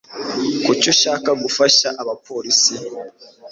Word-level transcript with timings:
Kuki 0.65 0.85
ushaka 0.93 1.29
gufasha 1.43 1.87
abapolisi? 2.01 2.73